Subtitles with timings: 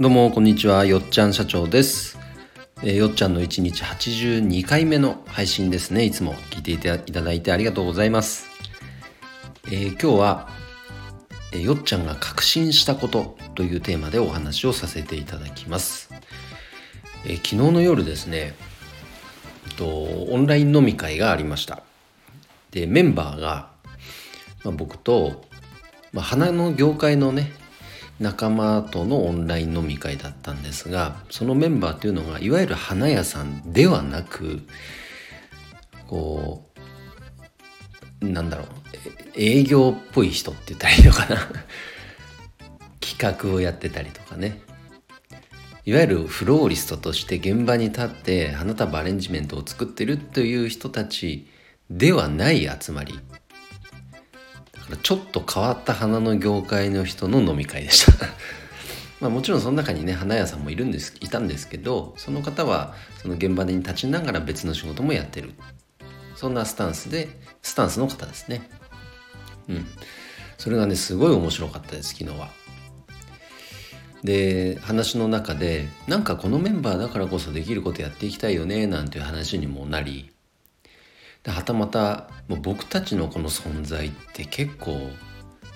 [0.00, 0.84] どうもこんにちは。
[0.84, 2.18] よっちゃん社長です、
[2.82, 6.04] えー、よっちゃんの1日82回目の配信ですね。
[6.04, 8.48] いつも聞いていただいてありがとうございます、
[9.66, 10.48] えー、今日は、
[11.52, 16.10] えー、よっちゃんが確信したことというテーマでお話をさせていただきます、
[17.24, 18.56] え昨日の夜ですね
[19.76, 21.84] とオンライン飲み会がありました。
[22.72, 23.70] でメンバーが、
[24.64, 25.44] まあ、僕と、
[26.12, 27.52] まあ、花の業界のね
[28.20, 34.62] 仲間とのオンライン飲み会だったんですがそのメンバーというのがいわゆる花屋さんではなく
[36.06, 36.70] こ
[38.22, 38.66] うなんだろう
[39.36, 41.36] 営業っぽい人って言ったらいいのかな？
[43.00, 44.60] 企画をやってたりとかね。
[45.86, 51.46] いわゆるフローリストとして現場に立って花束アレンジメントを作ってるという人たち
[51.90, 53.18] ではない集まり。
[55.02, 58.26] ちょっと変わった花の業界の人の飲み会でした。
[59.20, 65.54] まあもちろんその中にね花屋さんもいるんですいたんですけどその方はその現場に立ちながら別の仕事もやってる。
[66.36, 67.28] そんなスタンスで
[67.62, 68.68] スタンスの方ですね。
[69.68, 69.86] うん。
[70.58, 72.50] それがねすごい面白かったです昨日は。
[74.22, 80.30] で話の中でなんかこのメンバーだからこそできることやっていきたいよねなんていう話にもなり
[81.44, 84.98] ではたまたもう僕たちのこの存在って結構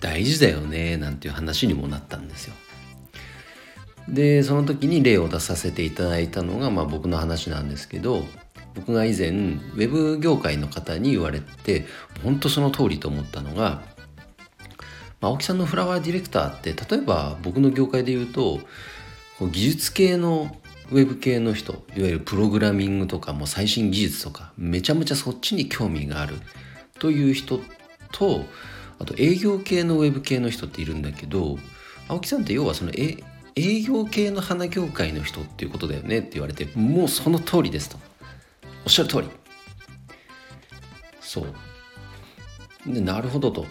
[0.00, 2.54] 大事だよねなんていう話にもなったんですよ。
[4.08, 8.24] でその時に例を出させていただいたのが、まあ、僕の話なんですけど
[8.74, 11.86] 僕が以前ウェブ業界の方に言われて
[12.24, 13.82] 本当その通りと思ったのが、
[15.20, 18.58] まあ、青木さんのフラワーディレクターって例えば僕の業界で言うと
[19.40, 20.56] 技術系の
[20.92, 26.36] ウェブ系の人いわゆるプログラミングとかも最新技術とかめちゃめちゃそっちに興味がある
[26.98, 27.60] という人
[28.12, 28.44] と
[28.98, 31.58] あと営業系のウェブ系の人っているんだけど
[32.08, 33.16] 青木さんって要はその営
[33.82, 37.98] 業系の花業界の人っていうことだよねって言われてもうその通りですと。
[38.84, 39.28] おっしゃる通り。
[41.20, 42.92] そう。
[42.92, 43.66] でなるほどと。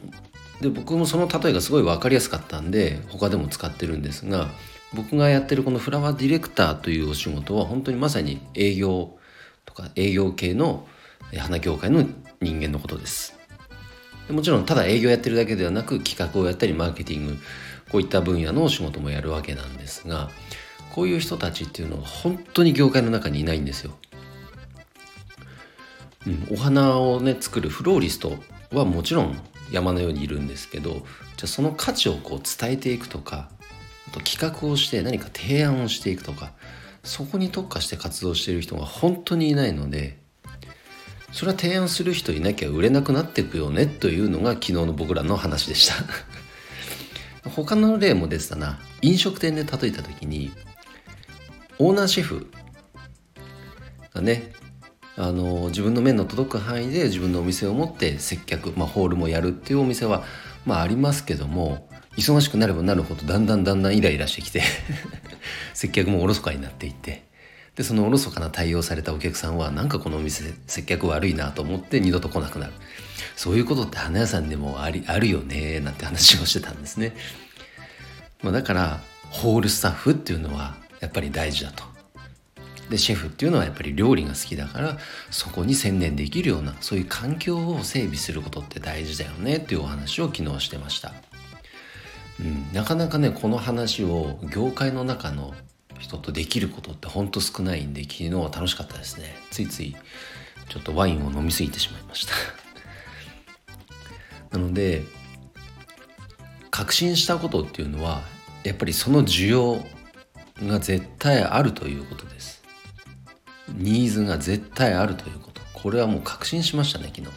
[0.62, 4.48] で僕もその例えがすごい分かりやすかったんで他でも使ってるんですが
[4.94, 9.18] 僕がやってるこのフラワーディレクターというお仕事は本当にまさに営業
[9.66, 10.88] とか営業系の
[11.38, 12.06] 花業界の
[12.42, 13.42] 人間のことです。
[14.30, 17.38] もちろんただ営業やってるだけではなく企画をやったりマーケティング
[17.92, 20.30] こういった分野のお仕事もやるわけなんですが
[20.94, 23.98] こういう人たちっていうのは本当に業界の中にいないんですよ、
[26.28, 28.38] うん、お花をね作るフローリスト
[28.72, 29.38] はもちろん
[29.72, 31.02] 山のようにいるんですけどじゃ
[31.44, 33.50] あその価値をこう伝えていくとか
[34.12, 36.52] と企画をして何か提案をしていくとか
[37.04, 40.22] そこに特化して活動している人が本当にいないので
[41.32, 45.96] それは提案する人いなきゃ売れなくなっていくよねというのが昨日の僕らの話でした。
[47.50, 48.80] 他の例もですな。
[49.02, 50.52] 飲食店で例えた時に
[51.80, 52.52] オーナーシェフ
[54.14, 54.52] がね
[55.18, 60.24] あの自分の目の届く範囲で自分のお店を持って接客、まあ、ホールもやるっていうお店は、
[60.66, 64.64] まあ、ありますけども忙しくなればなるほどだんだんだんだんイライラしてきて
[65.74, 67.24] 接客もおろそかになっていって
[67.76, 72.74] でそのおろそかな対応されたお客さんはなんかこのお店接客悪いなと思って二度と来なくなる。
[73.36, 77.16] そういうことって花屋さんでもありあるよねなんて話をしてたんですね、
[78.44, 81.84] まあ、だからホールスタッフっていうのはやっぱり大事だと。
[82.90, 84.98] でシェフっていうのはやっぱり料理が好きだから
[85.30, 91.14] そこに専念できるようなそういう環境を整備することって大事だよねっていうお話を昨日してました。
[92.42, 95.54] うん、なかなかねこの話を業界の中の
[96.00, 99.36] 人とできることってほんと少ないんで昨日は楽しかったですね。
[99.52, 99.96] ついつい
[100.68, 102.34] ちょっとワインを飲み過ぎてしまいました。
[104.58, 105.04] なので
[106.72, 108.22] 確信したことっていうのは
[108.64, 109.84] やっぱりその需要
[110.68, 112.64] が絶対あるということです。
[113.70, 115.62] ニーズが絶対あるということ。
[115.74, 117.28] これはもう確信しましたね昨日。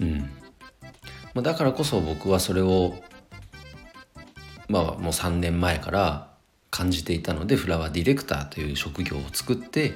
[0.00, 0.30] うん、
[1.42, 2.94] だからこそ僕はそれを
[4.68, 6.28] まあもう3年前から
[6.70, 9.94] 感じていたのでフラワーディレクターという職業を作って、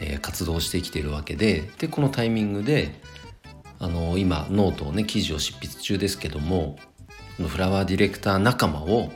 [0.00, 3.00] えー、活動してきているわけででこのタイミングで
[3.80, 6.76] あの今ノートをね記事を執筆中ですけども
[7.36, 9.10] フラワーディレクター仲間を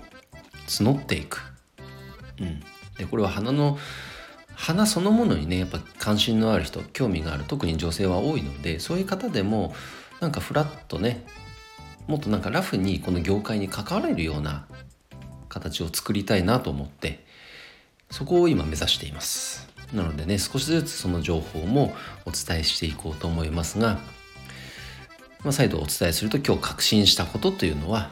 [0.66, 1.40] 募っていく、
[2.40, 2.60] うん、
[2.98, 3.78] でこれは花の
[4.54, 9.72] 花そのものにねやっぱ関心のある人興味がある特に女性は多いのでそういう方でも
[10.20, 11.24] なんかフラッとね
[12.08, 14.66] もっとなんかラフにこの業界に関われるような
[15.48, 17.24] 形を作りたいなと思って
[18.10, 19.68] そこを今目指しています。
[19.92, 21.94] なのでね少しずつその情報も
[22.26, 23.98] お伝えしていこうと思いますが、
[25.44, 28.10] まあ、再度お伝えすると今日確信したことというのは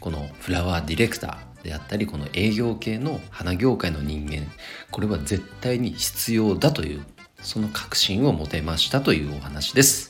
[0.00, 4.46] このフラワーディレクターであったりこの営業系の花業界の人間
[4.90, 7.04] これは絶対に必要だという
[7.42, 10.03] その確信を持てましたというお話です、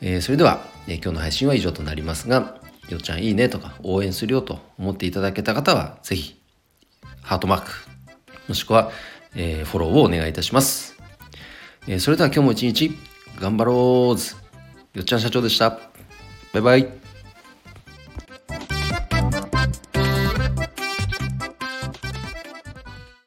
[0.00, 6.40] えー、それでは、えー、今日の配信は以上となりますがよっちゃんいいねとか応援するよと思っていただけた方はぜひ
[7.22, 7.70] ハートマーク
[8.48, 8.90] もしくは、
[9.36, 10.96] えー、フォローをお願いいたします、
[11.86, 12.90] え、それでは今日も一日
[13.40, 14.36] 頑張ろうず。
[14.94, 15.78] よっちゃん社長でした。
[16.52, 17.09] バイバイ。